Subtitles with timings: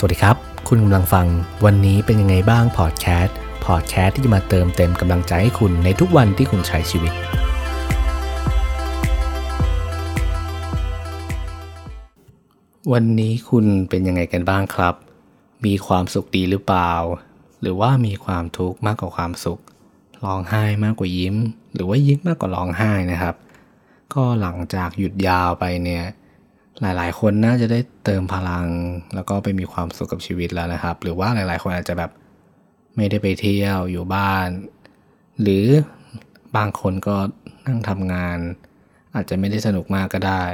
[0.00, 0.36] สวัสดีครับ
[0.68, 1.26] คุณกำลังฟัง
[1.64, 7.12] วันนี้เป็นยังไงบ้างพอดแคสต์พอดแคสต์ที่จะมาเติมเต็มกำลังใจให้คุณในทุกวันที่คุณใช้ชีวิต
[12.92, 14.94] วันนี้คุณเป็นยังไงกันบ้างครับ
[15.66, 16.94] มีความสุขดีหรือเปล่า
[17.60, 19.60] หรือว่ามีความทุกข์มากกว่าความสุข
[20.24, 21.36] ร้องไห้มากกว่ายิ้ม
[21.74, 23.34] หรือว่ายิ้มมากกว่าร้องไห้นะครับ
[24.14, 26.04] ก็หลังจากหยุดยาวไปเนี่ย
[26.82, 28.68] หลายๆ คนน่าจะได้เติมพลัง
[29.14, 32.10] แล้วก็ไปมีความสุขกับชีวิตแล้วนะครับ หรือว่าหลายๆ คนอาจจะแบบ
[32.96, 34.48] ไม่ได้ไปเที่ยวอยู่บ้าน
[35.42, 35.66] หรือ
[36.56, 37.16] บางคนก็
[37.66, 38.38] นั่งทำงาน
[39.14, 40.44] อาจจะไม่ได้สนุกมากก็ได้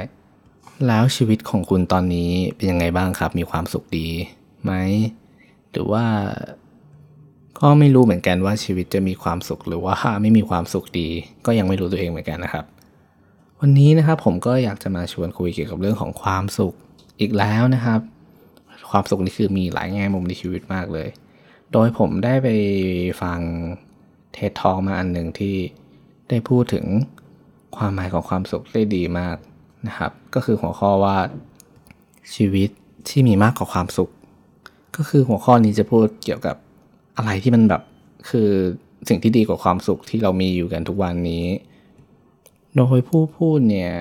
[0.87, 4.07] แล้วชีวิตของคุณตอนนี้เป็นยังไงบ้างครับ มีความสุขดี
[4.63, 4.71] ไหม
[5.71, 6.05] หรือว่า
[7.59, 11.09] ก็ไม่รู้เหมือนกันว่าชีวิตจะมีความสุขหรือว่าไม่มีความสุขดี
[11.45, 12.65] ก็ยังไม่รู้ตัวเองเหมือนกันนะครับ
[13.67, 16.73] วันนี้นะครับผมก็อยากจะมาชวนคุยเกี่ยวกับเรื่องของความสุข
[17.19, 17.99] อีกแล้วนะครับ
[18.91, 21.09] ความสุขนี่คือมีหลายแง่มุมในชีวิตมากเลย
[21.71, 22.47] โดยผมได้ไป
[23.21, 23.39] ฟัง
[24.33, 25.55] เทดทองมาอันหนึ่งที่
[26.29, 26.85] ได้พูดถึง
[27.77, 29.37] ความหมายของความสุขได้ดีมาก
[29.87, 31.17] นะครับ ก็คือหัวข้อว่า
[32.35, 32.69] ชีวิต
[33.09, 34.09] ที่มีมากกว่าความสุข
[34.95, 36.55] ก็คือหัวข้อนี้จะพูดเกี่ยวกับ
[37.17, 37.81] อะไรที่มันแบบ
[38.29, 38.49] คือ
[39.09, 41.45] สิ่งที่ดีกว่าความสุขที่เรามีอยู่กันทุกวันนี้
[42.75, 43.93] โดยผู้พูดเนี่ย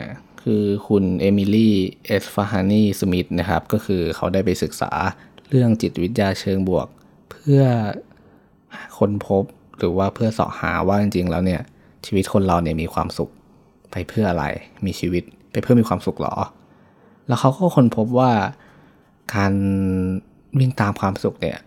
[0.42, 1.74] คือคุณเอมิลี่
[2.06, 4.90] เอสฟาฮานีสมิธนะครับ ก็คือเขาได้ไปศึกษา
[5.48, 6.86] เรื่องจิตวิทยาเชิงบวก
[7.30, 7.62] เพื่อ
[8.98, 9.44] ค้นพบ
[9.78, 11.62] หรือว่าเพื่อสาะหาว่าจริงๆแล้วเนี่ย
[12.06, 13.30] ชีวิตคนเราเนี่ยมีความสุข
[13.90, 14.44] ไปเพื่ออะไร
[14.86, 15.22] มีชีวิต
[15.52, 16.34] ไปเพื่อมีความสุขหรอ
[17.28, 18.32] แล้วเขาก็ค้นพบว่า
[19.34, 19.52] การ
[20.58, 21.58] วิ่งตามความสุขเนี่ย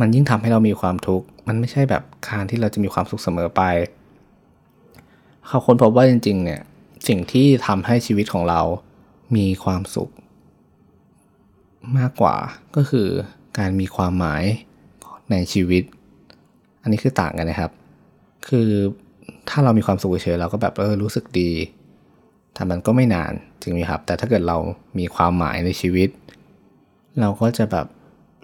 [0.00, 3.62] มันยิ่งทำให้เรามีความทุกข์มันไม่ใช่แบบการที่เราจะมีความสุขเสมอไป
[5.52, 6.60] เขาค้นพบว่าจริงๆ เนี่ย
[7.08, 8.60] สิ่งที่ทำให้ชีวิตของเรา
[9.36, 10.10] มีความสุข
[11.98, 12.36] มากกว่า
[12.76, 13.08] ก็คือ
[13.58, 14.44] การมีความหมาย
[15.30, 15.82] ในชีวิต
[16.82, 17.72] อันนี้คือต่างกันนะครับ
[18.48, 18.68] คือ
[19.48, 21.50] ถ้าเรามีความสุขเฉยเราก็แบบเออรู้สึกดี
[22.54, 24.56] แต่มันก็ไม่นานจริงไหมครับ แต่ถ้าเกิดเรา
[24.98, 26.08] มีความหมายในชีวิต
[27.20, 27.86] เราก็จะแบบ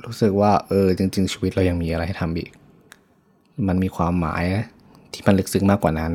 [0.05, 2.51] รู้สึกว่าเออจริง ๆ ชีวิตเรายังมีอะไรให้ทำอีก
[3.69, 4.45] มันมีความหมาย
[5.13, 6.13] ที่มันลึกซึ้งมากกว่านั้น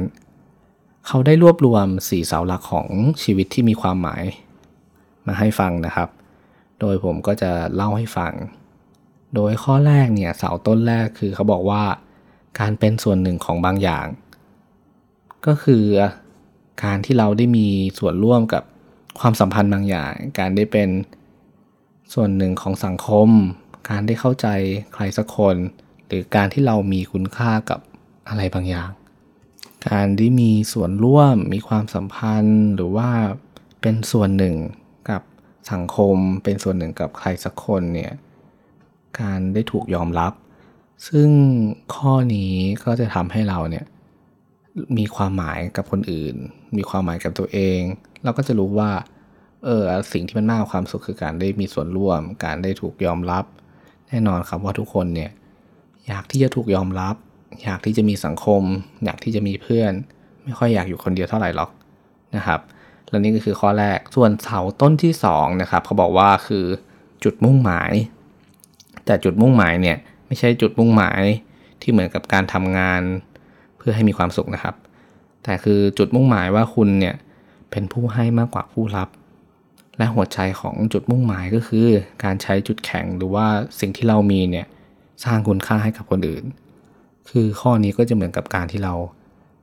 [1.08, 2.88] เขาได้รวบรวมสี่เสาหลักของ
[3.24, 4.24] ชีวิตที่มีความหมาย
[5.28, 6.10] มาให้ฟังนะครับ
[6.80, 8.34] โดยผมก็จะเล่าให้ฟัง
[9.36, 11.84] โดยข้อแรกเนี่ยเสาต้นแรกคือเขาบอกว่า
[12.60, 14.06] การเป็นส่วนหนึ่งของบางอย่าง
[15.46, 15.86] ก็คือ
[16.84, 17.68] การที่เราได้มี
[18.00, 18.64] ส่วนร่วมกับ
[19.20, 20.90] ความสัมพันธ์บางอย่าง การได้เป็น
[22.14, 23.30] ส่วนหนึ่งของสังคม
[23.90, 24.48] การได้เข้าใจ
[24.94, 25.56] ใครสักคน
[26.08, 27.80] หรือการที่เรามีคุณค่ากับ
[28.30, 28.90] อะไรบางอย่าง
[29.88, 33.10] การที่มีส่วนร่วมมีความสัมพันธ์ หรือว่า
[33.82, 34.56] เป็นส่วนหนึ่ง
[35.10, 35.22] กับ
[35.72, 38.12] สังคม เป็นส่วนหนึ่งกับใครสักคนเนี่ย
[39.22, 40.34] การได้ถูกยอมรับ
[41.08, 41.30] ซึ่ง
[41.96, 42.54] ข้อนี้
[42.86, 43.86] ก็จะทำให้เราเนี่ย
[44.98, 46.36] มีความหมายกับคนอื่น
[46.78, 47.80] มีความหมายกับตัวเอง
[48.24, 48.92] เราก็จะรู้ว่า
[49.64, 49.84] เออ
[50.14, 53.46] สิ่งที่มันมากกว่าความสุขคือการได้มีส่วนร่วม การได้ถูกยอมรับ
[54.08, 55.32] แน่นอนครับว่าทุกคนเนี่ย
[56.08, 57.16] อยากที่จะถูกยอมรับ
[57.64, 58.64] อยากที่จะมีสังคม
[59.06, 59.92] อยากที่จะมีเพื่อน
[60.44, 61.70] ไม่ค่อยอยากอยู่คนเดียวเท่าไหร่หรอก
[62.36, 62.60] นะครับ
[63.10, 66.66] และนี่ก็คือข้อแรกส่วนเสาต้นที่2นะครับเขาบอกว่าคือ
[67.24, 67.92] จุดมุ่งหมาย
[69.06, 69.98] แต่จุดมุ่งหมายเนี่ย
[70.28, 71.22] ไม่ใช่จุดมุ่งหมาย
[71.82, 73.02] ที่เหมือนกับการทำงาน
[73.78, 74.76] เพื่อให้มีความสุขนะครับ
[75.44, 77.16] แต่คือจุดมุ่งหมายว่าคุณเนี่ย
[77.72, 79.10] เป็นผู้ให้มากกว่าผู้รับ
[79.98, 81.88] และหัวใจของจุดมุ่งหมายก็คือ
[82.24, 83.48] การใช้จุดแข็งหรือว่า
[83.80, 84.68] สิ่งที่เรามีเนี่ย
[85.26, 86.44] สร้างคุณค่าให้กับคนอื่น
[87.30, 88.94] คือข้อนี้ก็จะเหมือนกับการที่เรา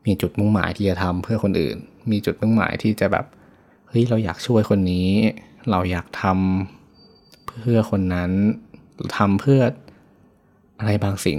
[0.07, 1.77] มีจุดมุ่งหมายที่จะทำเพื่อคนอื่น
[2.11, 3.27] มีจุดมุ่งหมายที่จะแบบ
[3.89, 5.09] เฮ้ยเราอยากช่วยคนนี้
[5.71, 8.31] เราอยากทำเพื่อคนนั้น
[9.17, 9.61] ทำเพื่อ
[10.79, 11.39] อะไรบางสิ่ง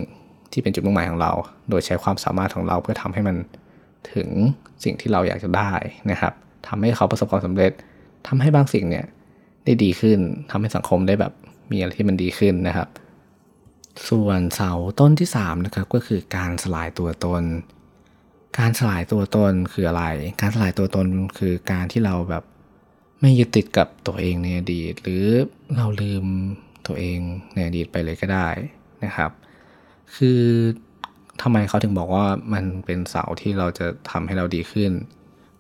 [0.52, 1.32] ที่เป็นจุดมุ่งหมายของเรา
[1.70, 3.36] โดยใช้ความสามารถของเราเพื่อทำให้มัน
[4.14, 4.30] ถึง
[4.84, 5.72] สิ่งที่เราอยากจะได้
[6.12, 6.34] นะครับ
[6.68, 7.72] ทำให้เขาประสบความสำเร็จ
[8.28, 9.06] ทำให้บางสิ่งเนี่ย
[9.66, 10.20] ได้ดีขึ้น
[10.52, 11.34] ทำให้สังคมได้แบบ
[11.72, 12.88] มีอะไรที่มันดีขึ้นนะครับ
[14.10, 17.44] ส่วนเสาต้นที่3นะครับก็คือการสลายตัวตน
[18.60, 20.04] การสลายตัวตนคืออะไร
[20.42, 21.06] การสลายตัวตน
[21.38, 22.44] คือการที่เราแบบ
[23.22, 25.26] ไม่ยึดติดกับตัวเองในอดีต หรือ
[25.78, 26.26] เราลืม
[26.88, 27.20] ตัวเอง
[27.54, 28.48] ในอดีตไปเลยก็ได้
[29.04, 29.32] นะครับ
[30.16, 30.42] คือ
[31.42, 34.92] ทำไมเขาถึงบอกว่ามันเป็นเสาที่เราจะทำให้เราดีขึ้น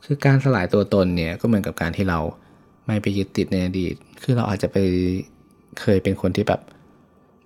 [0.05, 2.19] คือการสลายตัวตนเนี่ยก็เหมือนกับการที่เรา
[2.85, 3.93] ไม่ไปยึดติดในอดีต
[4.23, 4.77] คือเราอาจจะไป
[5.81, 6.61] เคยเป็นคนที่แบบ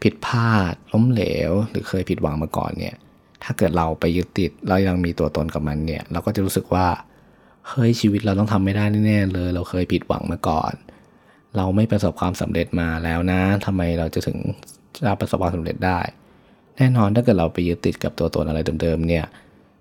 [0.04, 2.96] ผิดพลาดล้มเหลว หรือเคยผิดหวังมาก่อนเนี่ย
[3.44, 6.88] ถ้าเกิดเราไปยึดติดเรายังมีตัวตนกับมันเนี่ย เราก็จะรู้สึกว่า
[7.70, 10.74] เฮ้ยชีวิตเราต้องทำไม่ได้แน่เลย เราเคยผิดหวังมาก่อน
[11.58, 14.38] เราไม่ประสบความสำเร็จมาแล้วนะทำไมเราจะถึง
[15.06, 16.00] จะประสบความสำเร็จได้
[16.78, 19.26] แน่นอนถ้าเกิดเราไปยึดติดกับตัวตนอะไรเดิมๆเนี่ย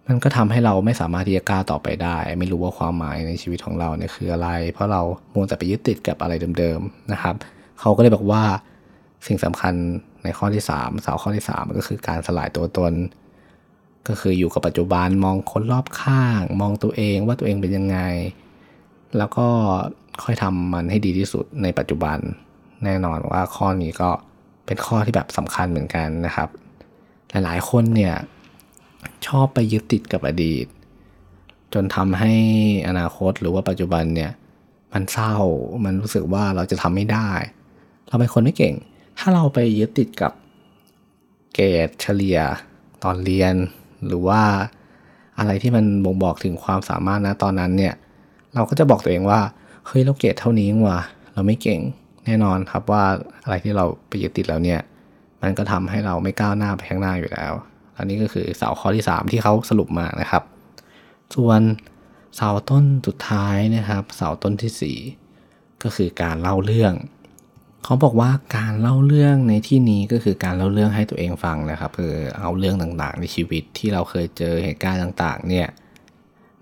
[0.07, 5.03] มันก็ทำให้เราไม่สามารถที่จะกล้าต่อไปได้ ไม่รู้ว่าความหมายในชีวิตของเราเนี่ยคืออะไร เพราะเรา
[5.35, 7.35] มัวแต่ไปยึดติดกับอะไรเดิมๆนะครับ
[7.81, 8.43] เขาก็เลยบอกว่า
[9.27, 9.75] สิ่งสำคัญ
[10.25, 12.93] ในข้อที่ 3 สาวข้อที่ 3 ก็คือการสลายตัวตน
[14.09, 17.99] ก็คืออยู่กับปัจจุบันมองคนรอบข้าง มองตัวเองว่าตัวเองเป็นยังไง
[19.17, 19.47] แล้วก็
[20.25, 22.19] ค่อยทำมันให้ดีที่สุดในปัจจุบัน
[22.85, 24.11] แน่นอนว่าข้อนี้ก็
[24.67, 26.49] เป็นข้อที่แบบสำคัญเหมือนกันนะครับ
[27.31, 28.15] หลายๆ คนเนี่ย
[29.27, 30.67] ชอบไปยึดติดกับอดีต
[31.75, 32.35] จนทำให้
[32.89, 34.33] อนาคตหรือว่าปัจจุบันเนี่ย
[34.93, 35.35] มันเศร้า
[35.85, 37.31] มันรู้สึกว่าเราจะทำไม่ได้
[38.09, 38.75] เราเป็นคนไม่เก่ง
[39.19, 40.33] ถ้าเราไปยึดติดกับ
[41.55, 42.39] เกรดเฉลี่ย
[43.05, 43.55] ตอนเรียน
[44.07, 44.43] หรือว่า
[45.39, 47.95] อะไรที่มันบ่งบอกถึงความสามารถนะตอนนั้นเนี่ย
[48.55, 49.41] เราก็จะบอกตัวเองว่า
[49.87, 51.01] เฮ้ยเราเกรดเท่านี้ว่ะ
[51.35, 51.81] เราไม่เก่ง
[52.27, 53.05] แน่นอนครับว่า
[53.45, 54.81] อะไรที่เราไปยึดติดแล้วเนี่ย
[55.43, 57.53] มันก็ทำให้เราไม่ก้าวหน้าไปข้างหน้าอยู่แล้ว
[57.99, 60.43] อันนี้ก็คือเสาข้อที่ 3 ที่เขาสรุปมานะครับ
[61.35, 61.61] ส่วน
[62.37, 64.99] เสาต้นสุดท้ายนะครับ เสาต้นที่
[65.39, 66.93] 4 ก็คือการเล่าเรื่อง
[67.85, 75.69] เขาบอกว่าการเล่าเรื่องในที่นี้ก็คือการเล่าเรื่องให้ตัวเองฟังนะครับคือเอาเรื่องต่างๆ ในชีวิตที่เราเคยเจอเหตุการณ์ต่างๆ เนี่ย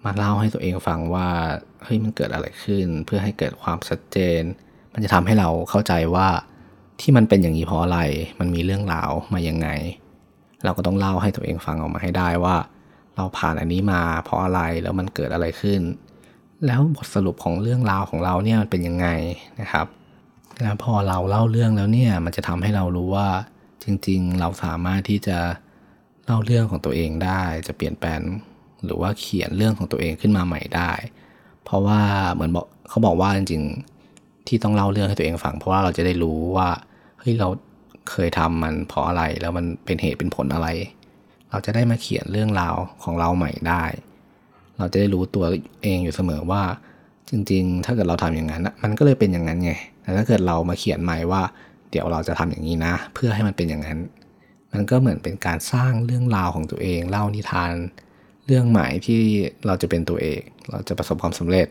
[0.05, 1.29] มาเล่าให้ตัวเองฟังว่า
[1.85, 4.43] เฮ้ยมันเกิดอะไรขึ้น เพื่อให้เกิดความชัดเจน
[4.93, 6.29] มันจะทำให้เราเข้าใจว่า
[7.01, 8.01] ที่มันเป็นอย่างนี้เพราะอะไร
[8.41, 9.69] มันมีเรื่องราวมายังไง
[10.65, 12.57] เราก็ต้องเล่าให้ตัวเองฟังออกมาให้ได้ว่า
[13.17, 15.81] เราผ่านอันนี้มาเพราะอะไรแล้วมันเกิดอะไรขึ้น
[16.67, 19.07] แล้วบทสรุปของเรื่องราวของเราเนี่ยมันเป็นยังไง
[19.61, 19.87] นะครับ
[20.61, 23.29] แล้วพอเราเล่าเรื่องแล้วเนี่ย มันจะทำให้เรารู้ว่า
[23.85, 25.39] จริง ๆ เราสามารถที่จะ
[26.25, 28.21] เล่าเรื่องของตัวเองได้ จะเปลี่ยนแปลง
[28.85, 30.93] หรือว่าเขียนเรื่องของตัวเองขึ้นมาใหม่ได้
[31.65, 32.01] เพราะว่า
[32.35, 33.63] เหมือนบอกเขาบอกว่าจริง
[34.05, 36.69] ๆ ที่ต้องเล่าเรื่องให้ตัวเองฟัง เพราะว่าเราจะได้รู้ว่า
[37.21, 37.49] เฮ้ยเรา
[38.11, 40.69] เคยทำมันเพราะอะไรแล้วมันเป็นเหตุเป็นผลอะไร
[41.51, 43.85] เราจะได้มาเขียนเรื่องราวของเราใหม่ได้
[44.79, 45.45] เราจะได้รู้ตัว
[45.83, 46.63] เองอยู่เสมอว่า
[47.33, 51.43] จริงๆ ถ้าเกิดเราทำอย่างนั้นมันก็เลยเป็นอย่างนั้นไง แต่ถ้าเกิดเรามาเขียนใหม่ว่า
[51.91, 53.99] เดี๋ยวเราจะทำอย่างนี้นะ เพื่อให้มันเป็นอย่างนั้น
[54.73, 57.73] มันก็เหมือนเป็นการสร้างเรื่องราวของตัวเอง เล่านิทาน
[58.47, 59.23] เรื่องใหม่ที่
[59.67, 60.41] เราจะเป็นตัวเอง
[60.71, 61.67] เราจะประสบความสำเร็จ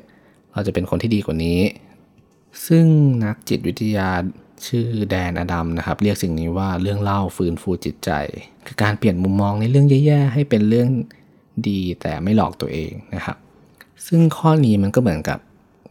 [0.54, 1.60] เราจะเป็นคนที่ดีกว่านี้
[2.68, 2.86] ซึ่ง
[3.25, 4.10] นักจิตวิทยา
[4.68, 8.12] ชื่อแดนอดัมนะครับ เรียกสิ่งนี้ว่าเรื่องเล่าฟื้นฟูจิตใจ
[8.66, 10.90] คือการเปลี่ยนมุมมองในเรื่องแย่ๆให้เป็นเรื่อง
[11.68, 13.38] ดีแต่ไม่หลอกตัวเองนะครับ
[14.07, 15.40] ซึ่งข้อนี้มันก็เหมือนกับ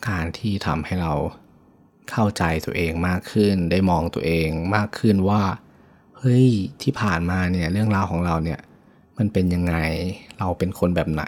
[0.09, 1.13] การที่ทำให้เรา
[2.11, 5.43] เข้าใจตัวเองมากขึ้น ได้มองตัวเองมากขึ้นว่า
[6.19, 6.49] เฮ้ย
[6.83, 8.61] ที่ผ่านมาเนี่ยเรื่องราวของเราเนี่ย
[9.19, 9.75] มันเป็นยังไง
[10.39, 11.25] เราเป็นคนแบบไหน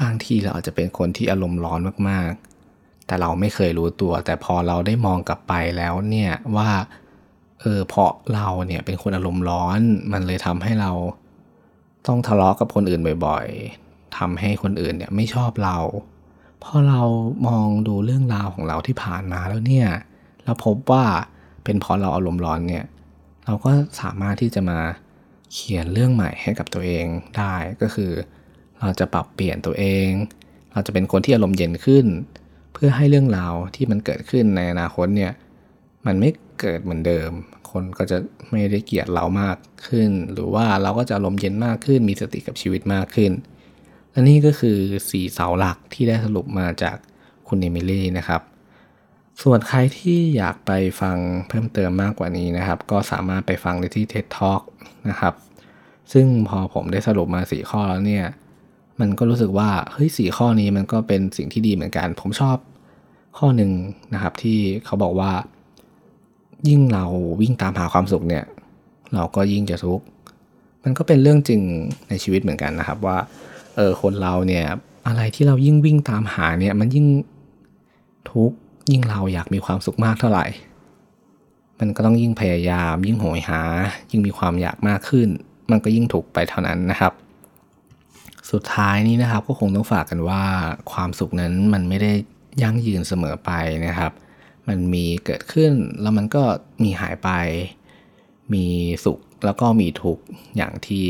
[0.00, 6.70] บางทีเราอาจจะเป็นคนที่อารมณ์ร้อนมากๆ แต่เราไม่เคยรู้ตัว แต่พอเราได้มองกลับไปแล้วเนี่ยว่า
[7.60, 9.80] เออเพราะเราเนี่ยเป็นคนอารมณ์ร้อน
[10.12, 10.92] มันเลยทำให้เรา
[12.06, 13.46] ต้องทะเลาะกับคนอื่นบ่อย
[13.82, 15.78] ๆทำให้คนอื่นเนี่ยไม่ชอบเรา
[16.62, 17.00] พอเรา
[17.46, 19.88] มองดูเรื่องราวของเราที่ผ่านมาแล้วเนี่ย
[20.44, 21.04] เราพบว่า
[21.64, 22.84] เป็นเพราะเราอารมณ์ร้อนเนี่ย
[23.44, 24.78] เราก็สามารถที่จะมา
[25.52, 27.06] เขียนเรื่องใหม่ให้กับตัวเอง
[27.36, 28.12] ได้ก็คือ
[28.80, 30.08] เราจะปรับเปลี่ยนตัวเอง
[30.72, 32.06] เราจะเป็นคนที่อารมณ์เย็นขึ้น
[32.72, 35.32] เพื่อให้เรื่องราวที่มันเกิดขึ้นในอนาคตเนี่ย
[36.06, 36.30] มันไม่
[36.60, 37.30] เกิดเหมือนเดิม
[37.70, 38.18] คนก็จะ
[38.50, 43.32] ไม่ได้เกลียดเรามากขึ้น หรือว่าเราก็จะอารมณ์เย็นมากขึ้น มีสติกับชีวิตมากขึ้น
[44.12, 44.78] และนี่ก็คือ
[45.10, 46.96] สี่เสาหลักที่ได้สรุปมาจาก
[47.48, 48.42] คุณเอมิลี่นะครับ
[49.42, 51.16] ส่วนใครที่อยากไปฟัง
[51.48, 54.62] เพิ่มเติมมากกว่านี้นะครับ ก็สามารถไปฟังได้ที่ TED Talk
[55.08, 55.34] นะครับ
[56.12, 58.26] ซึ่งพอผมได้สรุปมาสี่ข้อแล้วเนี่ย
[59.00, 62.56] มันก็รู้สึกว่าเฮ้ยสี่ข้อนี้มันก็เป็นสิ่งที่ดีเหมือนกัน ผมชอบ
[63.38, 63.70] ข้อหนึ่ง
[64.14, 65.32] นะครับที่เขาบอกว่า
[66.68, 67.04] ยิ่งเรา
[67.40, 68.44] วิ่งตามหาความสุขเนี่ย
[69.14, 70.04] เราก็ยิ่งจะทุกข์
[70.84, 71.60] มันก็เป็นเรื่องจริง
[72.08, 73.18] ในชีวิตเหมือนกันนะครับว่า
[73.76, 74.66] เออคนเราเนี่ย
[75.06, 77.06] อะไรที่เรายิ่งวิ่งตามหาเนี่ยมันยิ่ง
[78.30, 78.52] ทุก
[78.90, 80.46] ยิ่งเราอยากมีความสุขมากเท่าไหร่
[81.80, 83.60] มันก็ต้องยิ่งพยายาม ยิ่งโหยหา
[84.10, 85.28] ยิ่งมีความอยากมากขึ้น
[85.70, 87.12] มันก็ยิ่งถูกไปเท่านั้นนะครับ
[88.50, 90.42] สุดท้ายนี้นะครับก็คงต้องฝากกันว่า
[90.92, 92.12] ความสุขนั้นมันไม่ได้
[92.62, 93.50] ยั่งยืนเสมอไป
[93.86, 94.12] นะครับ
[94.68, 96.42] มันมีเกิดขึ้นแล้วมันก็
[96.82, 97.30] มีหายไป
[98.54, 98.66] มี
[99.04, 100.24] สุขแล้วก็มีทุกข์
[100.56, 101.04] อย่างที่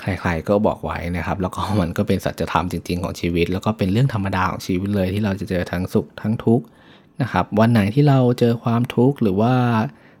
[0.00, 6.64] ใครๆก็บอกไว้นะครับ แล้วก็มันก็เป็นสัจธรรมจริง ๆของชีวิต แล้วก็เป็นเรื่องธรรมดาของชีวิตเลยที่เราจะเจอทั้งสุขทั้งทุกข์
[7.22, 9.54] นะครับ วันไหนที่เราเจอความทุกข์หรือว่า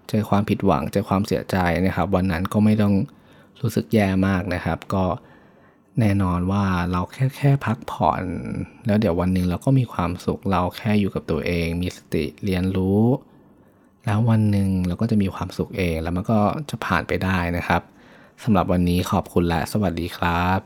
[0.08, 1.56] เจอความผิดหวังเจอความเสียใจ
[1.86, 2.94] นะครับ วันนั้นก็ไม่ต้อง
[3.60, 5.04] รู้สึกแย่มากนะครับ ก็
[6.00, 8.22] แน่นอนว่าเราแค่แค่พักผ่อน
[8.86, 13.02] แล้วเดี๋ยววันหนึ่งเราก็มีความสุขเราแค่อยู่กับตัวเอง มีสติเรียนรู้
[14.04, 16.38] แล้ววันหนึ่งเราก็จะมีความสุขเองแล้วมันก็
[16.70, 17.82] จะผ่านไปได้นะครับ
[18.42, 20.60] สำหรับวันนี้ขอบคุณและสวัสดีครับ